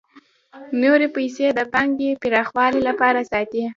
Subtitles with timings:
[0.81, 3.61] نورې پیسې د پانګې پراخوالي لپاره ساتي